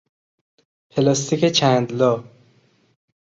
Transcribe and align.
پلاستیک 0.89 1.45
چند 1.57 1.91
لا 1.91 2.13